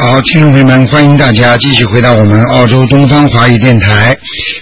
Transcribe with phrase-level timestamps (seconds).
[0.00, 4.16] 好，听众朋友们，欢迎大家继续回到我们澳洲东方华语电台。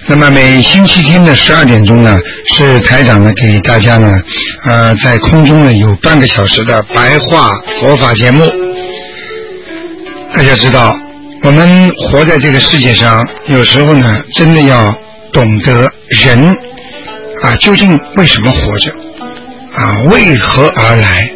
[0.06, 2.18] 那么每星期天的十二点钟呢，
[2.54, 4.18] 是台长呢给大家呢，
[4.64, 8.50] 呃，在空中呢有半个小时的白话佛法节目。
[10.34, 10.96] 大家知道，
[11.42, 14.90] 我们活在这个世界上，有时候呢，真的要
[15.34, 15.90] 懂得
[16.24, 16.48] 人
[17.42, 18.90] 啊究竟为什么活着
[19.76, 21.30] 啊，为何而来。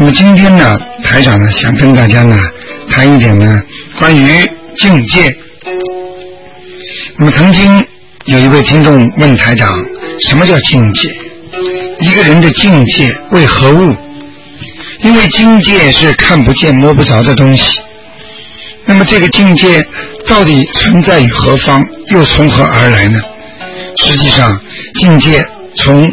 [0.00, 2.34] 那么今天呢，台长呢想跟大家呢。
[2.90, 3.60] 谈一点呢，
[4.00, 4.28] 关于
[4.78, 5.32] 境界。
[7.18, 7.86] 那么曾经
[8.24, 9.70] 有一位听众问台长
[10.26, 11.08] ：“什么叫境界？
[12.00, 13.94] 一个人的境界为何物？”
[15.04, 17.78] 因为境界是看不见、摸不着的东西。
[18.86, 19.80] 那么这个境界
[20.26, 21.84] 到底存在于何方？
[22.08, 23.20] 又从何而来呢？
[23.98, 24.58] 实际上，
[24.94, 25.44] 境界
[25.76, 26.10] 从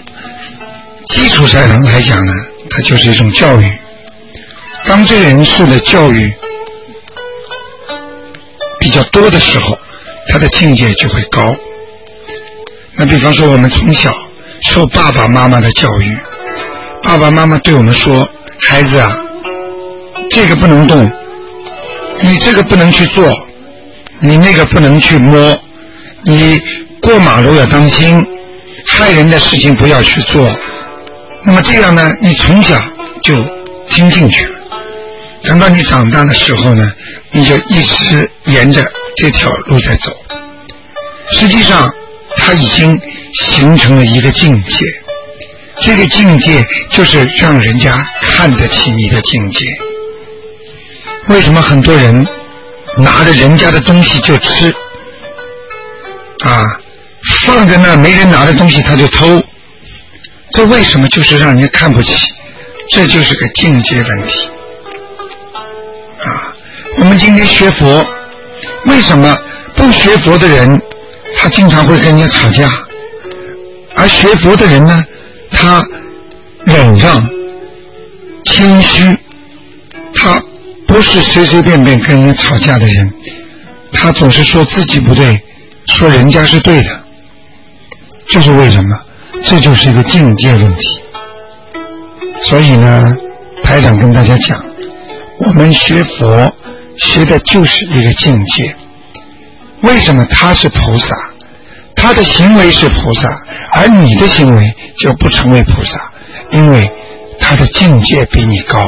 [1.10, 2.34] 基础上来讲呢，
[2.70, 3.66] 它就是一种教育。
[4.86, 6.32] 当这个人受的教育，
[8.80, 9.78] 比较多的时候，
[10.30, 11.56] 他的境界就会高。
[12.96, 14.09] 那比方说，我们从小
[14.64, 16.18] 受爸爸妈妈的教育，
[17.04, 18.28] 爸爸妈妈对我们说
[18.68, 19.09] ：“孩子啊，
[20.31, 21.09] 这个不能动，
[22.22, 23.30] 你这个不能去做，
[24.22, 25.56] 你那个不能去摸，
[26.24, 26.58] 你
[27.02, 28.20] 过马路要当心，
[28.88, 30.47] 害人的事情不要去做。”
[31.46, 32.78] 那么这样呢，你从小
[33.24, 33.36] 就
[33.90, 34.52] 听进去了。
[35.44, 36.84] 等到你长大的时候呢？
[37.31, 38.84] 你就一直沿着
[39.18, 40.12] 这条路在走，
[41.31, 41.88] 实际上，
[42.38, 42.97] 它已经
[43.42, 44.80] 形成了一个境界。
[45.81, 49.66] 这个境界就是让人家看得起你的境界。
[51.28, 52.26] 为什么很多人
[52.97, 54.70] 拿着人家的东西就吃？
[56.46, 56.64] 啊，
[57.46, 59.44] 放在那没人拿的东西他就偷，
[60.57, 62.18] 这为什么就是让人家看不起？
[62.90, 64.50] 这就是个境界问题
[66.18, 66.51] 啊。
[66.97, 68.03] 我们今天学佛，
[68.88, 69.38] 为什么
[69.75, 70.81] 不学佛的人，
[71.38, 72.67] 他经常会跟人家吵架，
[73.96, 75.00] 而学佛的人呢，
[75.51, 75.85] 他
[76.66, 77.23] 忍让、
[78.46, 79.16] 谦虚，
[80.16, 80.41] 他
[80.88, 83.13] 不是随随便便跟人家吵架的人，
[83.94, 85.40] 他总是说自己不对，
[85.90, 87.03] 说人家是对的，
[88.29, 89.03] 这是为什么？
[89.50, 90.84] 这就是一个境界问题。
[92.50, 93.12] 所以呢，
[93.63, 94.62] 台长跟大家讲，
[95.40, 96.53] 我们学佛。
[97.00, 98.75] 学的就是一个境界。
[99.81, 101.16] 为什么他是菩萨？
[101.96, 103.30] 他的行为是菩萨，
[103.75, 104.66] 而你的行为
[105.00, 106.12] 就不成为菩萨，
[106.50, 106.84] 因为
[107.40, 108.84] 他的境界比你高。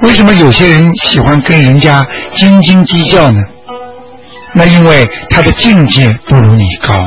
[0.00, 3.42] 为什么有些人喜欢跟人家斤斤计较呢？
[4.54, 6.98] 那因为他的境界不如你高。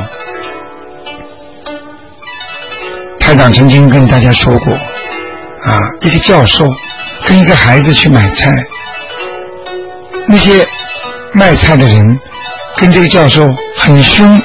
[3.32, 4.74] 台长曾经跟大家说过，
[5.64, 6.66] 啊，一个教授
[7.24, 8.52] 跟一个孩子去买菜。
[10.28, 10.68] 那些
[11.32, 12.20] 卖菜的人
[12.76, 14.38] 跟这个教授很凶，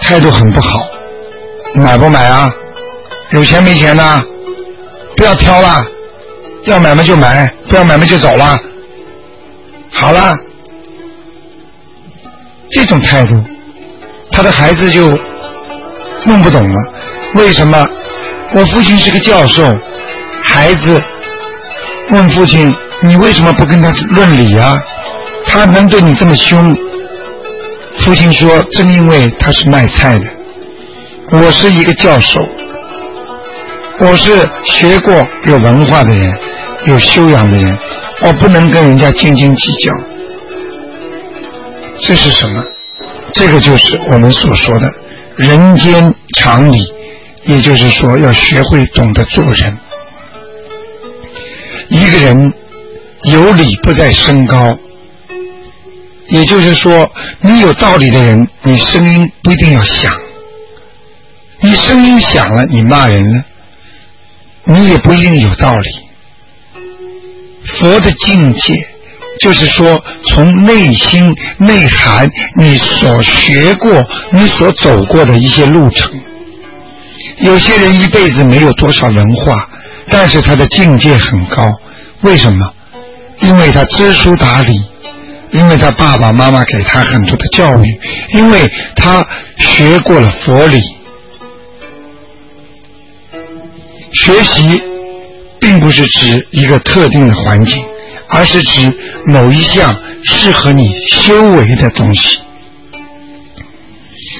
[0.00, 0.80] 态度很不好，
[1.76, 2.50] 买不买啊？
[3.30, 4.20] 有钱没钱呢？
[5.16, 5.86] 不要挑了，
[6.64, 8.58] 要买嘛就买，不要买嘛就走了。
[9.92, 10.34] 好了，
[12.72, 13.40] 这种态度，
[14.32, 15.16] 他的孩子就
[16.26, 16.76] 弄不懂了。
[17.36, 17.86] 为什么？
[18.54, 19.62] 我父亲是个教授，
[20.44, 21.02] 孩子
[22.10, 24.78] 问父亲：“你为什么不跟他论理啊？”
[25.48, 26.74] 他能对你这么凶？
[27.98, 30.26] 父亲说：“正因为他是卖菜的，
[31.32, 32.40] 我是一个教授，
[34.00, 36.32] 我是学过、有文化的人，
[36.86, 37.78] 有修养的人，
[38.22, 39.92] 我不能跟人家斤斤计较。
[42.02, 42.62] 这是什么？
[43.34, 44.92] 这个就是我们所说的
[45.36, 46.78] 人间常理，
[47.44, 49.78] 也就是说，要学会懂得做人。
[51.88, 52.54] 一个人
[53.24, 54.76] 有理不在身高。”
[56.28, 57.10] 也就是说，
[57.40, 60.10] 你有道理的人，你声音不一定要响。
[61.60, 63.44] 你声音响了，你骂人了，
[64.64, 65.90] 你也不一定有道理。
[67.78, 68.74] 佛的境界，
[69.40, 74.02] 就是说从内心内涵你所学过、
[74.32, 76.10] 你所走过的一些路程。
[77.42, 79.68] 有些人一辈子没有多少文化，
[80.08, 81.68] 但是他的境界很高。
[82.22, 82.72] 为什么？
[83.40, 84.80] 因为他知书达理，
[85.50, 88.00] 因为他爸爸妈妈给他很多的教育，
[88.34, 89.26] 因为他
[89.58, 90.80] 学过了佛理。
[94.12, 94.80] 学习
[95.58, 97.82] 并不是指一个特定的环境，
[98.28, 98.92] 而是指
[99.26, 99.92] 某一项
[100.22, 102.38] 适合你修为的东西。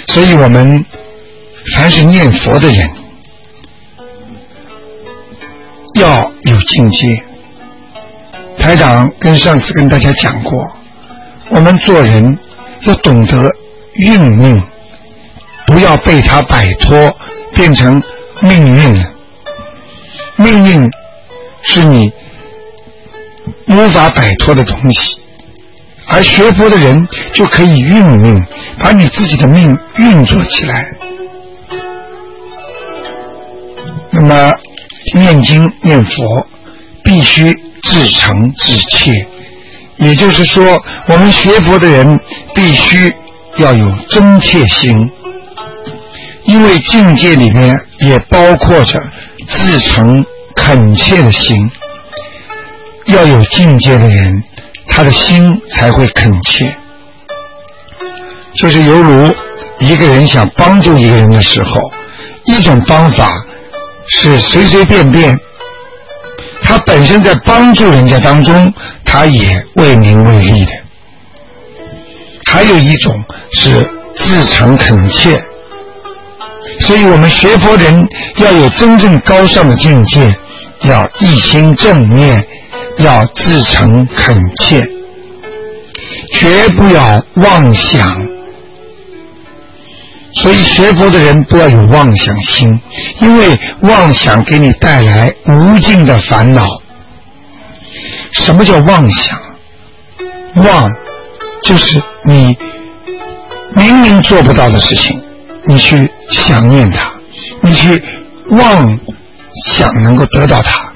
[0.06, 0.84] 所以我们
[1.74, 2.90] 凡是念佛的人，
[5.94, 7.22] 要有境界。
[8.58, 10.70] 台长跟上次跟大家讲过，
[11.50, 12.38] 我们做人
[12.82, 13.48] 要懂得
[13.94, 14.62] 运命，
[15.66, 17.10] 不要被他摆脱，
[17.54, 18.02] 变成
[18.42, 19.10] 命运了。
[20.36, 20.90] 命运
[21.62, 22.12] 是你
[23.68, 25.16] 无法摆脱的东西，
[26.08, 28.44] 而学佛的人就可以运命，
[28.78, 31.01] 把你自己的命运作起来。
[34.22, 34.52] 那么
[35.14, 36.46] 念经念佛
[37.02, 37.52] 必须
[37.82, 39.12] 自诚自切，
[39.96, 42.20] 也就是说，我们学佛的人
[42.54, 43.12] 必须
[43.56, 45.10] 要有真切心，
[46.44, 49.00] 因为境界里面也包括着。
[49.50, 51.68] 自诚恳切的心，
[53.06, 54.42] 要有境界的人，
[54.86, 56.72] 他的心才会恳切。
[58.54, 59.28] 就是犹如
[59.80, 61.80] 一个人想帮助一个人的时候，
[62.44, 63.28] 一种方法
[64.14, 65.36] 是随随便便，
[66.62, 68.72] 他本身在帮助人家当中，
[69.06, 70.70] 他也为名为利的；
[72.44, 75.42] 还有一种是自诚恳切。
[76.80, 78.06] 所以我们学佛人
[78.36, 80.32] 要有真正高尚的境界，
[80.82, 82.46] 要一心正念，
[82.98, 84.80] 要自诚恳切，
[86.34, 88.28] 绝不要妄想。
[90.34, 92.80] 所以学佛的人不要有妄想心，
[93.20, 96.66] 因为妄想给你带来无尽的烦恼。
[98.32, 99.38] 什么叫妄想？
[100.56, 100.90] 妄
[101.62, 102.56] 就是你
[103.74, 105.20] 明明做不到的事情。
[105.64, 107.08] 你去想念它，
[107.62, 108.02] 你去
[108.50, 108.98] 妄
[109.66, 110.92] 想能够得到它，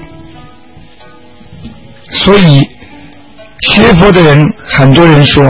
[2.25, 2.61] 所以
[3.61, 5.47] 学佛的人，很多人说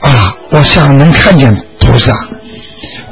[0.00, 2.12] 啊，我想能看见菩萨，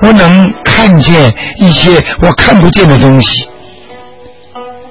[0.05, 3.49] 我能看见一些我看不见的东西。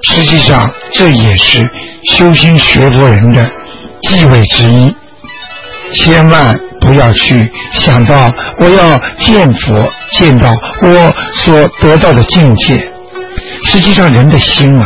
[0.02, 1.66] 实际上，这也是
[2.10, 3.50] 修心学佛人的
[4.02, 4.94] 忌讳之一，
[5.94, 6.60] 千万。
[6.82, 10.52] 不要去想到我要见佛，见到
[10.82, 11.14] 我
[11.46, 12.76] 所得到的境界。
[13.64, 14.86] 实际上，人的心啊，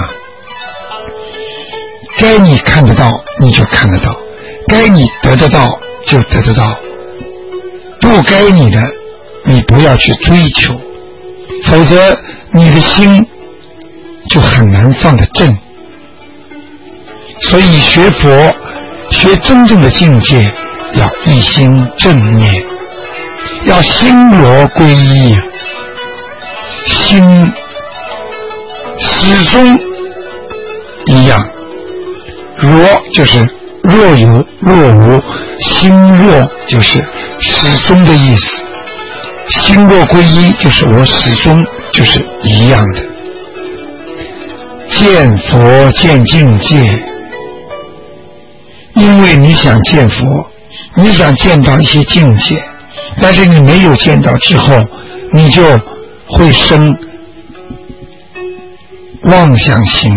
[2.19, 4.11] 该你看得到，你就看得到；
[4.67, 5.67] 该你得得到，
[6.05, 6.77] 就得得到。
[7.99, 8.79] 不该你的，
[9.47, 10.73] 你不要去追求，
[11.65, 11.95] 否则
[12.51, 13.25] 你的心
[14.29, 15.57] 就很难放得正。
[17.41, 18.53] 所以，学佛，
[19.09, 20.53] 学真正的境界。
[20.95, 22.51] 要一心正念，
[23.65, 25.37] 要心罗归一，
[26.87, 27.51] 心
[28.97, 29.77] 始终
[31.07, 31.39] 一样。
[32.57, 32.71] 若
[33.13, 33.45] 就是
[33.83, 35.21] 若有若无，
[35.59, 37.03] 心若就是
[37.41, 38.56] 始终的意思。
[39.57, 43.03] 心若归一，就是我始终就是一样的。
[44.91, 47.03] 见佛见境界，
[48.93, 50.47] 因为你想见佛。
[50.95, 52.55] 你想见到一些境界，
[53.21, 54.83] 但是你没有见到之后，
[55.31, 55.63] 你就
[56.29, 56.95] 会生
[59.23, 60.11] 妄想心。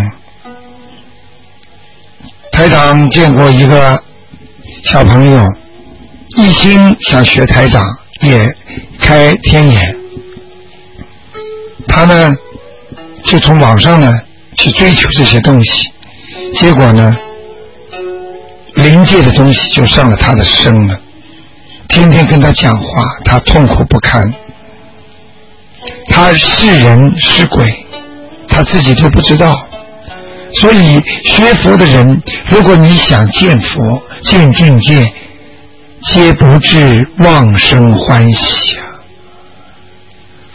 [2.53, 4.03] 台长见过一个
[4.85, 5.47] 小朋友，
[6.37, 7.83] 一心想学台长，
[8.23, 8.47] 也
[9.11, 9.97] 开天眼，
[11.89, 12.33] 他呢
[13.25, 14.15] 就从网上呢
[14.57, 15.89] 去追求这些东西，
[16.61, 17.13] 结果呢。
[18.77, 20.97] 灵界的东西就上了他的身了，
[21.89, 24.33] 天天跟他讲话，他痛苦不堪。
[26.09, 27.67] 他是人是鬼，
[28.49, 29.53] 他自己都不知道。
[30.61, 35.13] 所以学佛的人，如果你想见佛、见境界，
[36.13, 38.77] 皆不至妄生欢喜。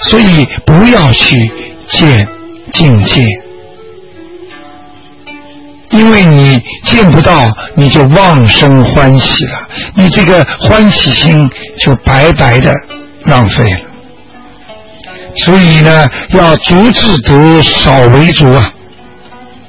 [0.01, 1.51] 所以不要去
[1.89, 2.27] 见
[2.71, 3.25] 境界。
[5.91, 9.51] 因为你见不到，你就妄生欢喜了，
[9.95, 11.49] 你这个欢喜心
[11.79, 12.73] 就白白的
[13.25, 13.79] 浪费了。
[15.37, 18.73] 所以呢，要足自得，少为足啊。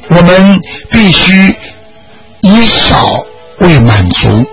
[0.09, 0.59] 我们
[0.91, 1.55] 必须
[2.41, 3.09] 以少
[3.61, 4.45] 为满足。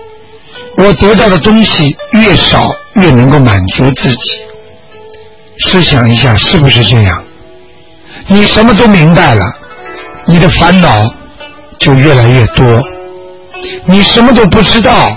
[0.76, 4.30] 我得到的东西越少，越能够满足自己。
[5.58, 7.24] 试想一下，是不是这样？
[8.26, 9.42] 你什么都明白了。
[10.26, 11.06] 你的烦恼
[11.78, 12.80] 就越来越多；
[13.84, 15.08] 你什么都不知道，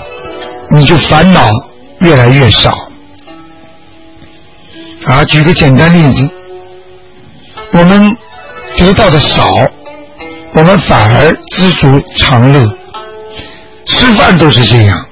[0.70, 1.48] 你就烦恼
[2.00, 2.70] 越来越少。
[5.06, 6.28] 啊，举个简单例子，
[7.72, 8.14] 我们
[8.76, 9.54] 得到的少，
[10.54, 12.66] 我们反而知足常乐。
[13.86, 15.06] 吃饭都是这样，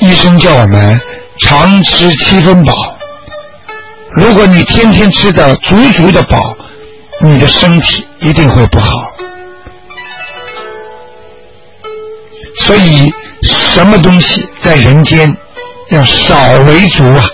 [0.00, 1.00] 医生叫我们
[1.38, 2.74] 常吃七分饱。
[4.16, 6.38] 如果你天天吃的足足的饱，
[7.20, 8.90] 你的身体一定会不好。
[12.58, 13.12] 所以，
[13.42, 15.34] 什么东西在人间
[15.90, 16.36] 要少
[16.66, 17.24] 为足啊？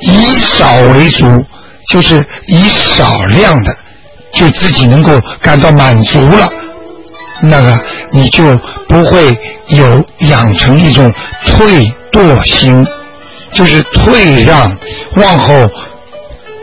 [0.00, 1.44] 以少为足，
[1.90, 3.72] 就是以少量的，
[4.34, 6.48] 就自己能够感到满足了，
[7.40, 8.44] 那个你就
[8.88, 9.36] 不会
[9.68, 11.10] 有养成一种
[11.46, 12.84] 退惰心，
[13.54, 14.76] 就是退让、
[15.16, 15.70] 往后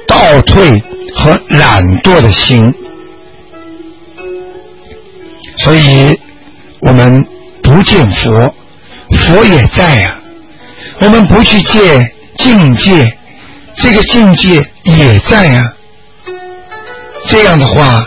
[0.08, 0.72] 倒退
[1.16, 2.74] 和懒惰的心。
[5.58, 6.18] 所以，
[6.82, 7.26] 我们
[7.62, 8.54] 不见佛，
[9.12, 10.20] 佛也在啊。
[11.02, 11.80] 我们不去借
[12.38, 13.06] 境界。
[13.82, 15.64] 这个境界也在啊，
[17.28, 18.02] 这样的话，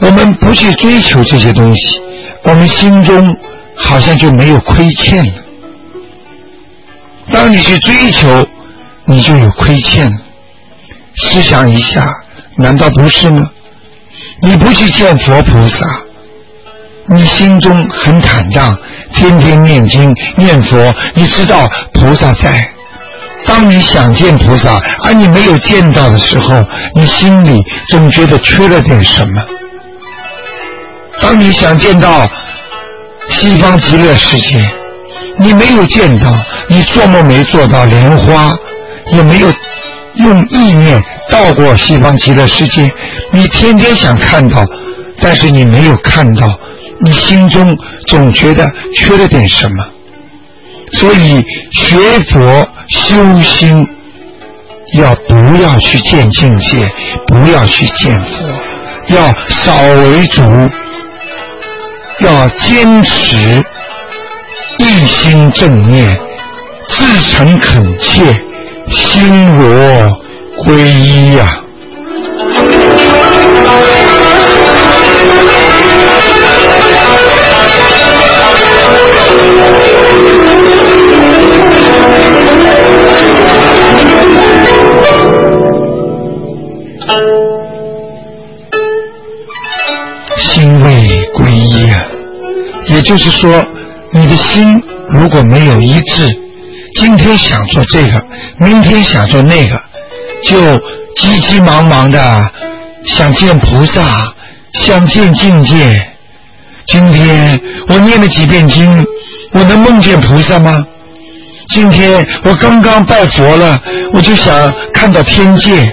[0.00, 2.00] 我们不去追求这些东西，
[2.44, 3.36] 我们心中
[3.76, 5.32] 好像就没有亏欠了。
[7.32, 8.46] 当你去追求，
[9.06, 10.10] 你就有亏欠。
[11.14, 12.06] 试想一下，
[12.56, 13.42] 难道不是吗？
[14.42, 15.86] 你不去见佛菩萨，
[17.08, 18.76] 你心中很坦荡，
[19.14, 22.68] 天天念经念佛，你知道菩萨在。
[23.46, 29.42] 当你想见菩萨，而你没有见到的时候，你心里总觉得缺了点什么。
[31.20, 32.26] 当你想见到
[33.30, 34.64] 西方极乐世界，
[35.40, 36.30] 你没有见到，
[36.68, 38.52] 你做梦没做到莲花，
[39.12, 39.50] 也没有
[40.16, 42.88] 用意念到过西方极乐世界，
[43.32, 44.64] 你天天想看到，
[45.20, 46.46] 但是你没有看到，
[47.00, 49.84] 你心中总觉得缺了点什么。
[50.92, 51.42] 所以
[51.72, 51.96] 学
[52.30, 52.68] 佛。
[52.90, 53.86] 修心
[54.94, 56.84] 要不要去见境界？
[57.28, 60.42] 不要去见佛，要少为主，
[62.18, 63.62] 要坚持
[64.80, 66.08] 一心正念，
[66.88, 68.22] 自诚恳切，
[68.88, 69.20] 心
[69.58, 70.10] 我
[70.64, 71.46] 归一呀。
[92.88, 93.50] 也就是说，
[94.12, 96.28] 你的心如果没有一致，
[96.96, 98.20] 今天想做这个，
[98.58, 99.80] 明天想做那个，
[100.48, 100.76] 就
[101.16, 102.50] 急急忙忙的
[103.06, 104.02] 想见菩萨，
[104.74, 106.00] 想见境界。
[106.86, 109.04] 今天我念了几遍经，
[109.52, 110.84] 我能梦见菩萨吗？
[111.68, 113.80] 今天我刚刚拜佛了，
[114.12, 114.52] 我就想
[114.92, 115.88] 看到天界，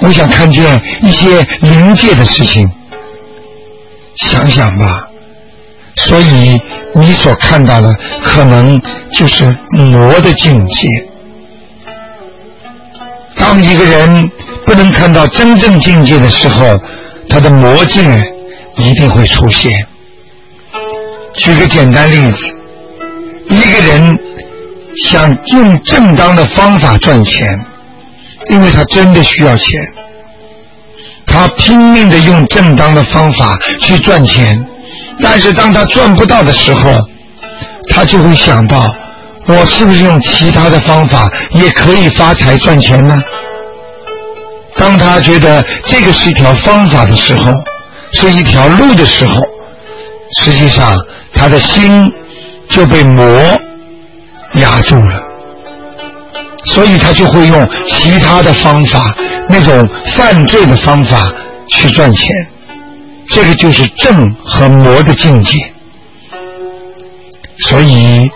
[0.00, 2.70] 我想看见一些灵界的事情。
[4.14, 5.07] 想想吧。
[5.98, 6.58] 所以
[6.94, 8.80] 你所看到的可能
[9.14, 10.88] 就是魔的境界。
[13.36, 14.24] 当一个人
[14.64, 16.78] 不能看到真正境界的时候，
[17.28, 18.04] 他的魔境
[18.76, 19.72] 一定会出现。
[21.34, 22.36] 举个简单例子，
[23.48, 24.12] 一个人
[25.04, 27.48] 想用正当的方法赚钱，
[28.50, 29.80] 因为他真的需要钱，
[31.26, 34.66] 他拼命的用正当的方法去赚钱。
[35.20, 36.98] 但是当他赚不到的时候，
[37.90, 38.84] 他就会想到：
[39.46, 43.20] 我是不是用其他的方法也可以发财赚钱呢？
[44.76, 47.52] 当他觉得这个是一条方法的时候，
[48.12, 49.42] 是一条路的时候，
[50.40, 50.96] 实际上
[51.34, 52.08] 他的心
[52.68, 53.26] 就被魔
[54.54, 55.20] 压住了，
[56.66, 59.12] 所以他就会用其他的方法，
[59.48, 61.24] 那种犯罪的方法
[61.70, 62.28] 去赚钱。
[63.30, 65.58] 这个就是正和魔的境界，
[67.66, 68.28] 所以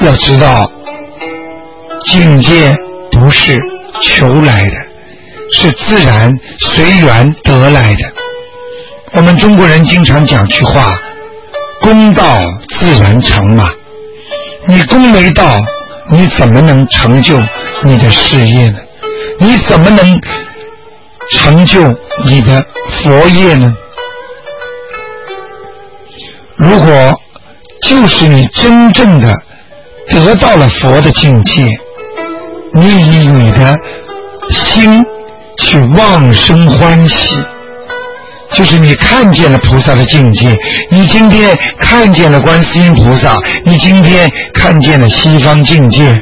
[0.00, 0.70] 要知道，
[2.06, 2.74] 境界
[3.12, 3.58] 不是
[4.02, 4.72] 求来的，
[5.52, 8.00] 是自然随缘得来的。
[9.12, 10.92] 我们中国人经常讲句话
[11.80, 12.38] ：“功到
[12.78, 13.66] 自然成嘛。”
[14.66, 15.58] 你功没到，
[16.10, 17.40] 你怎么能成就
[17.84, 18.78] 你的事业呢？
[19.40, 20.14] 你怎么能
[21.32, 21.80] 成就
[22.24, 22.62] 你的
[23.02, 23.74] 佛业呢？
[26.58, 27.20] 如果
[27.82, 29.32] 就是你真正的
[30.08, 31.64] 得到了佛的境界，
[32.74, 33.76] 你以你的
[34.50, 35.00] 心
[35.58, 37.36] 去旺生欢喜，
[38.54, 40.56] 就是你看见了菩萨的境界。
[40.90, 46.20] 你今天看见了观世音菩萨，你今天看见了西方境界，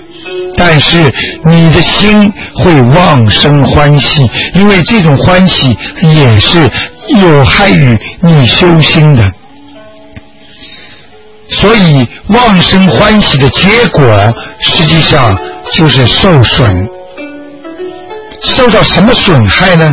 [0.54, 1.10] 但是
[1.46, 6.70] 你的心会妄生欢喜，因为这种欢喜也是
[7.20, 9.32] 有害于你修心的。
[11.66, 15.36] 所以妄生欢喜的结果，实际上
[15.72, 16.88] 就是受损。
[18.44, 19.92] 受到什么损害呢？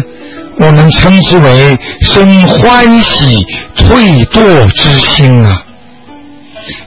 [0.59, 3.43] 我们称之为生欢喜
[3.75, 5.57] 退堕之心啊。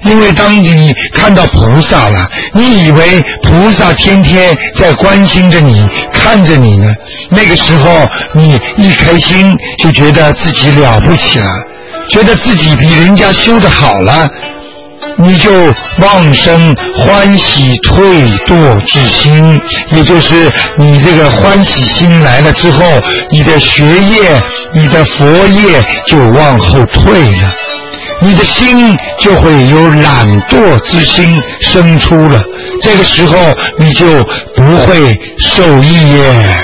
[0.05, 6.95] 因为当你看到菩萨了，你以为菩萨天天在关心着你，看着你呢。
[7.28, 11.50] 那个时候你一开心，就觉得自己了不起了，
[12.09, 14.31] 觉得自己比人家修的好了。
[15.18, 15.50] 你就
[16.00, 18.04] 妄生欢喜退
[18.46, 19.58] 堕之心，
[19.90, 22.85] 也就是你这个欢喜心来了之后，
[23.30, 24.40] 你的学业、
[24.75, 27.50] 你的佛业就往后退了，
[28.20, 32.42] 你的心就会有懒惰之心生出了。
[32.82, 33.37] 这个时候
[33.78, 34.06] 你就
[34.54, 36.56] 不会受益耶。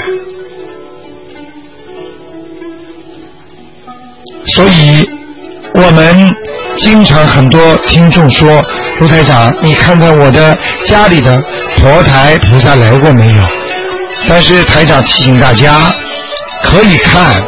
[4.48, 5.02] 所以，
[5.74, 6.28] 我们。
[6.78, 8.62] 经常很多听众说，
[8.98, 11.40] 卢台长，你看看我的家里的
[11.78, 13.42] 佛台菩萨来过没有？
[14.28, 15.90] 但是台长提醒大家，
[16.64, 17.40] 可以看，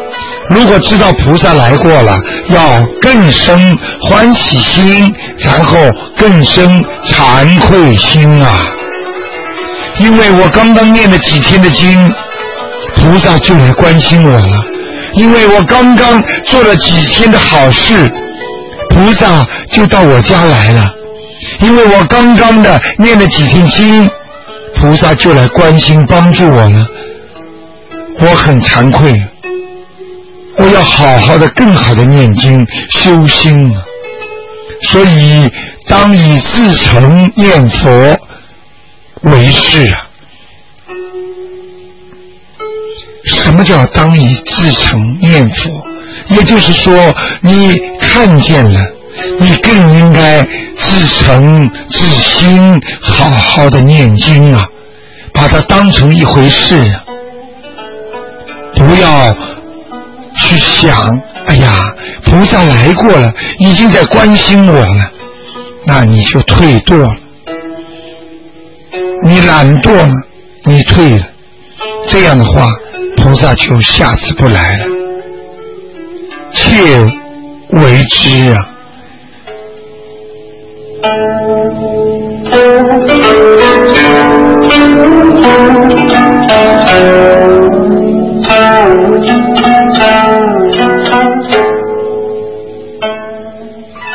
[0.50, 3.76] 如果知道菩萨来过了，要更生
[4.08, 5.78] 欢喜心，然后
[6.18, 8.60] 更生惭愧心啊！
[9.98, 12.12] 因为我刚刚念了几天的经，
[12.96, 14.58] 菩萨就来关心我了；
[15.14, 18.12] 因为我刚刚做了几天的好事。
[18.94, 20.88] 菩萨就到我家来了，
[21.58, 24.08] 因为我刚刚的念了几天经，
[24.76, 26.86] 菩萨就来关心帮助我了。
[28.20, 29.12] 我很惭愧，
[30.58, 33.76] 我要好好的、更好的念经修心。
[34.90, 35.50] 所以，
[35.88, 38.16] 当以自成念佛
[39.22, 40.06] 为事啊。
[43.24, 45.84] 什么叫当以自成念佛？
[46.28, 47.76] 也就是说，你
[48.14, 48.80] 看见了，
[49.40, 50.40] 你更应该
[50.78, 54.64] 自诚自心，好好的念经啊，
[55.32, 57.04] 把它当成一回事啊，
[58.76, 59.34] 不要
[60.38, 61.92] 去想，哎呀，
[62.24, 65.10] 菩萨来过了，已经在关心我了，
[65.84, 67.12] 那你就退堕了，
[69.24, 70.12] 你懒惰了，
[70.62, 71.26] 你退了，
[72.08, 72.70] 这样的话，
[73.16, 74.84] 菩萨就下次不来了。
[76.54, 76.96] 切
[77.74, 78.60] 为之啊！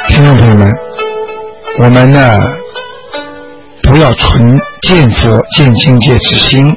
[0.07, 0.71] 听众朋友们，
[1.79, 2.37] 我们呢
[3.83, 6.73] 不要存见佛见境界之心，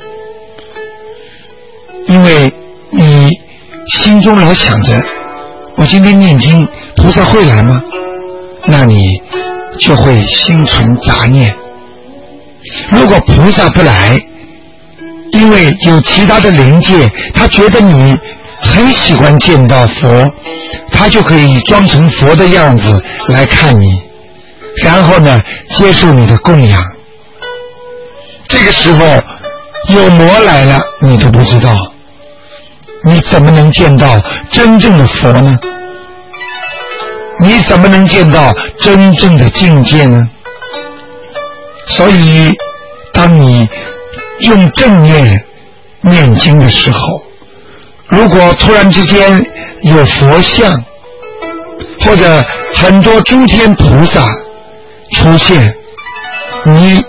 [2.09, 2.53] 因为
[2.91, 3.29] 你
[3.93, 4.95] 心中老想着。
[5.83, 6.65] 我今天念经，
[6.95, 7.83] 菩萨会来吗？
[8.69, 9.21] 那你
[9.81, 11.53] 就会心存杂念。
[12.93, 14.17] 如果菩萨不来，
[15.33, 18.17] 因为有其他的灵界，他觉得你
[18.61, 20.33] 很喜欢见到佛，
[20.93, 23.89] 他就可以装成佛的样子来看你，
[24.85, 25.43] 然后呢
[25.77, 26.81] 接受你的供养。
[28.47, 29.05] 这个时候
[29.89, 31.75] 有魔来了，你都不知道。
[33.05, 34.07] 你怎么能见到
[34.51, 35.59] 真正的佛呢？
[37.41, 40.23] 你怎么能见到真正的境界呢？
[41.89, 42.53] 所以，
[43.13, 43.69] 当你
[44.41, 45.45] 用正念
[46.01, 46.99] 念经的时候，
[48.09, 49.45] 如果突然之间
[49.83, 50.73] 有佛像
[52.05, 52.41] 或者
[52.77, 54.29] 很多诸天菩萨
[55.17, 55.75] 出现，
[56.65, 57.03] 你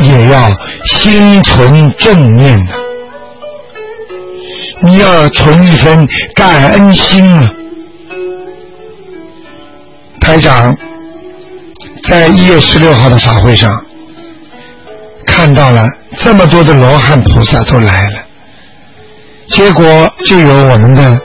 [0.00, 0.50] 也要
[0.86, 2.74] 心存正念的。
[4.82, 7.50] 你要存一份感恩心啊！
[10.20, 10.76] 台长
[12.08, 13.84] 在一月十六号的法会上
[15.26, 15.86] 看到了
[16.18, 18.18] 这么多的罗汉菩萨都来了，
[19.48, 21.20] 结果就有我们的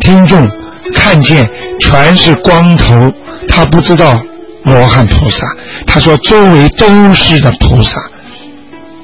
[0.00, 0.48] 听众
[0.94, 1.48] 看见
[1.80, 3.12] 全是光头，
[3.48, 4.20] 他不知道
[4.64, 5.46] 罗汉菩萨，
[5.86, 7.90] 他说周围都是的菩萨，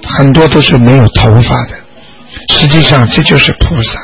[0.08, 1.83] 很多都是没有头发的。
[2.48, 3.98] 实际上这就是菩萨，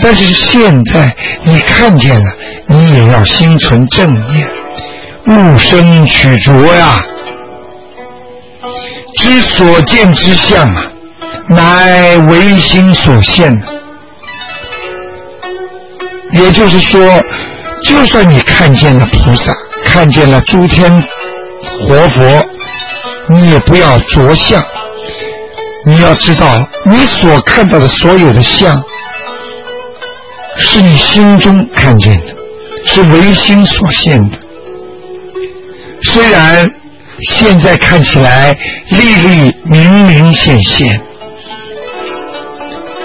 [0.00, 2.32] 但是现在你看见了，
[2.66, 4.48] 你也要心存正念，
[5.26, 7.04] 勿生取着呀。
[9.18, 10.82] 知所见之相啊，
[11.48, 13.60] 乃唯心所现。
[16.32, 17.00] 也就是说，
[17.84, 19.52] 就算你看见了菩萨，
[19.84, 20.90] 看见了诸天
[21.88, 22.46] 活佛，
[23.28, 24.62] 你也不要着相。
[25.86, 28.80] 你要知道，你所看到的所有的相，
[30.58, 32.34] 是你心中看见的，
[32.84, 34.38] 是唯心所现的。
[36.02, 36.68] 虽然
[37.20, 38.56] 现在看起来
[38.90, 40.92] 粒粒明明显现，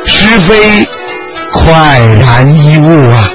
[0.07, 0.85] 实非
[1.53, 3.25] 快然一物啊。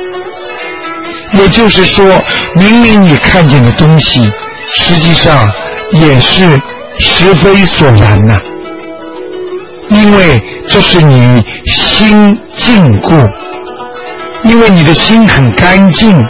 [1.33, 2.05] 也就是说，
[2.57, 4.31] 明明你看见的东西，
[4.75, 5.49] 实际上
[5.93, 6.61] 也是
[6.99, 8.39] 实非所然呐。
[10.03, 13.11] 因为这是你心净故，
[14.45, 16.25] 因为你的心很干净，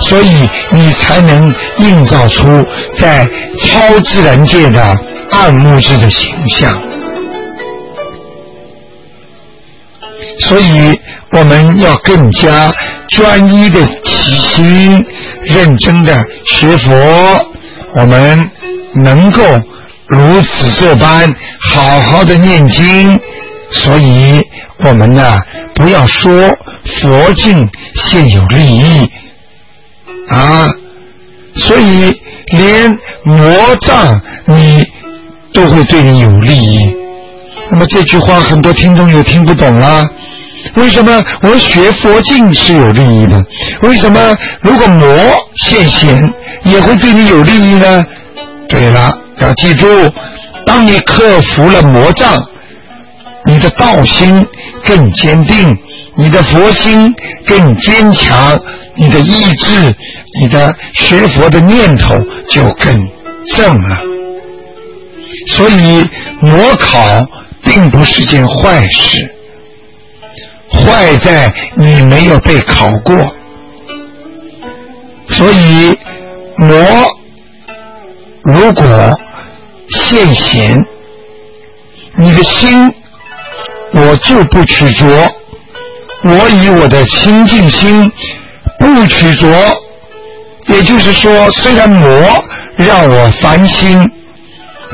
[0.00, 2.64] 所以你才能映照出
[2.98, 3.24] 在
[3.60, 4.82] 超自然界的
[5.30, 6.72] 暗物质的形象。
[10.40, 10.98] 所以
[11.32, 12.72] 我们要更加
[13.10, 15.04] 专一的起心，
[15.44, 16.92] 认真的学佛，
[17.94, 18.40] 我们
[18.96, 19.40] 能够。
[20.08, 21.26] 如此这般
[21.72, 23.18] 好好的念经，
[23.70, 24.38] 所以
[24.84, 25.38] 我们呢
[25.74, 26.30] 不要说
[27.00, 29.10] 佛境现有利益
[30.28, 30.70] 啊，
[31.56, 32.12] 所以
[32.52, 33.36] 连魔
[33.86, 34.84] 障你
[35.54, 36.94] 都会对你有利益。
[37.70, 40.04] 那么这句话很多听众又听不懂了，
[40.74, 43.42] 为什么我学佛境是有利益的？
[43.80, 44.20] 为什么
[44.60, 45.08] 如果魔
[45.56, 46.30] 现显
[46.64, 48.04] 也会对你有利益呢？
[48.68, 49.10] 对了。
[49.40, 49.88] 要记住，
[50.64, 52.40] 当你克服了魔障，
[53.44, 54.46] 你的道心
[54.84, 55.76] 更坚定，
[56.14, 57.12] 你的佛心
[57.46, 58.58] 更坚强，
[58.94, 59.94] 你的意志、
[60.40, 62.16] 你的学佛的念头
[62.48, 62.96] 就更
[63.54, 63.98] 正了。
[65.48, 66.04] 所以，
[66.40, 66.98] 魔考
[67.62, 69.34] 并不是件坏事，
[70.70, 73.16] 坏在你没有被考过。
[75.30, 75.96] 所以，
[76.56, 76.76] 魔
[78.44, 79.18] 如果。
[79.94, 80.84] 现贤，
[82.16, 82.92] 你的心，
[83.94, 85.06] 我就不取着。
[86.24, 88.10] 我以我的清净心
[88.78, 89.48] 不取着，
[90.68, 92.08] 也就是说，虽然魔
[92.76, 94.08] 让我烦心，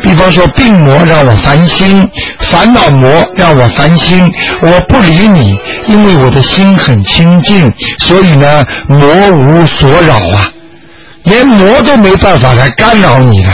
[0.03, 2.09] 比方说病魔让我烦心，
[2.51, 4.33] 烦恼魔让我烦心，
[4.63, 5.55] 我不理你，
[5.87, 10.51] 因为我的心很清净，所以呢，魔无所扰啊，
[11.25, 13.53] 连魔都没办法来干扰你了。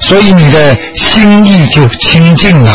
[0.00, 2.74] 所以你的心意就清净了，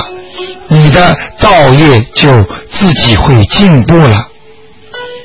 [0.68, 2.44] 你的道业就
[2.80, 4.16] 自己会进步了。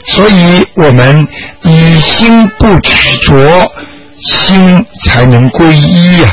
[0.09, 1.27] 所以我们
[1.63, 3.71] 以心不执着，
[4.27, 6.29] 心才能归一呀。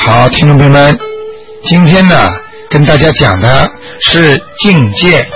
[0.00, 0.98] 好，听众朋友们，
[1.68, 2.28] 今天呢，
[2.70, 3.68] 跟大家讲的
[4.02, 5.26] 是境界。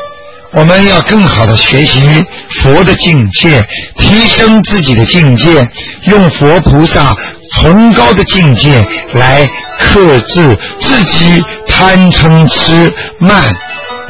[0.53, 2.25] 我们要更好的学习
[2.63, 3.63] 佛的境界，
[3.99, 5.69] 提升自己的境界，
[6.07, 7.15] 用佛菩萨
[7.57, 8.83] 崇高的境界
[9.13, 9.47] 来
[9.79, 13.55] 克制自己贪嗔痴慢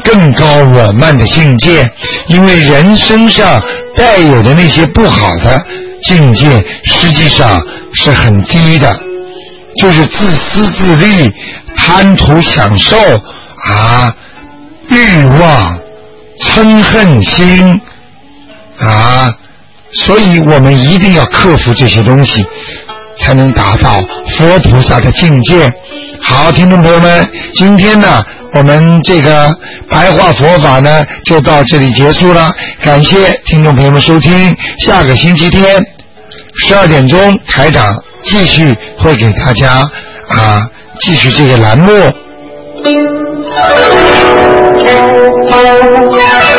[0.05, 1.91] 更高我慢的境界。
[2.29, 3.61] 因为人身上
[3.97, 5.61] 带有的那些不好的
[6.05, 7.61] 境界，实际上
[7.95, 8.97] 是很低的，
[9.81, 11.31] 就是自私自利、
[11.77, 12.97] 贪图享受
[13.65, 14.15] 啊、
[14.91, 15.79] 欲望。
[16.43, 17.81] 嗔恨心
[18.79, 19.29] 啊，
[19.93, 22.45] 所以我们一定要克服这些东西，
[23.21, 23.99] 才能达到
[24.39, 25.73] 佛菩萨的境界。
[26.23, 28.21] 好，听众朋友们，今天呢，
[28.55, 29.53] 我们这个
[29.89, 32.51] 白话佛法呢，就到这里结束了。
[32.83, 35.85] 感谢听众朋友们收听，下个星期天
[36.67, 39.85] 十二点钟，台长继续会给大家
[40.29, 40.61] 啊，
[41.01, 41.93] 继续这个栏目。
[45.51, 46.58] Oh,